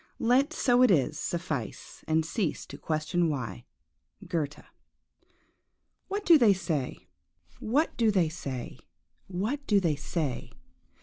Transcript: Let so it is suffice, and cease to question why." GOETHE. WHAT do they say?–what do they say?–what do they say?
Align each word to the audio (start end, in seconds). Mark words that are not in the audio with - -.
Let 0.17 0.51
so 0.51 0.81
it 0.81 0.89
is 0.89 1.19
suffice, 1.19 2.03
and 2.07 2.25
cease 2.25 2.65
to 2.65 2.77
question 2.79 3.29
why." 3.29 3.65
GOETHE. 4.27 4.63
WHAT 6.07 6.25
do 6.25 6.39
they 6.39 6.53
say?–what 6.55 7.95
do 7.97 8.09
they 8.09 8.27
say?–what 8.27 9.67
do 9.67 9.79
they 9.79 9.95
say? 9.95 10.51